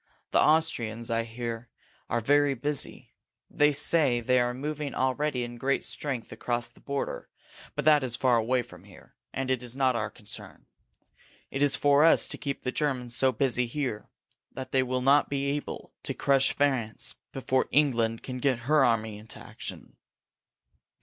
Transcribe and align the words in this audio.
The 0.31 0.39
Austrians, 0.41 1.11
I 1.11 1.25
hear, 1.25 1.69
are 2.09 2.21
very 2.21 2.55
busy. 2.55 3.11
They 3.51 3.71
say 3.71 4.19
they 4.19 4.39
are 4.39 4.51
moving 4.51 4.95
already 4.95 5.43
in 5.43 5.59
great 5.59 5.83
strength 5.83 6.31
across 6.31 6.71
the 6.71 6.79
border, 6.79 7.29
but 7.75 7.85
that 7.85 8.03
is 8.03 8.15
far 8.15 8.37
away 8.37 8.63
from 8.63 8.85
here, 8.85 9.15
and 9.31 9.51
it 9.51 9.61
is 9.61 9.75
not 9.75 9.95
our 9.95 10.09
concern. 10.09 10.65
It 11.51 11.61
is 11.61 11.75
for 11.75 12.03
us 12.03 12.27
to 12.29 12.39
keep 12.39 12.63
the 12.63 12.71
Germans 12.71 13.15
so 13.15 13.31
busy 13.31 13.67
here 13.67 14.09
that 14.51 14.71
they 14.71 14.81
will 14.81 15.01
not 15.01 15.29
be 15.29 15.51
able 15.51 15.93
to 16.01 16.15
crush 16.15 16.51
France 16.51 17.13
before 17.31 17.67
England 17.69 18.23
can 18.23 18.39
get 18.39 18.57
her 18.65 18.83
army 18.83 19.19
into 19.19 19.37
action. 19.37 19.97